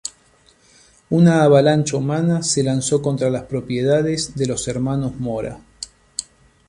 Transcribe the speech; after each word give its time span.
Una 1.11 1.43
avalancha 1.43 1.95
humana 1.95 2.41
se 2.41 2.63
lanzó 2.63 3.03
contra 3.03 3.29
las 3.29 3.43
propiedades 3.43 4.33
de 4.33 4.47
los 4.47 4.67
hermanos 4.67 5.17
Mora. 5.17 5.59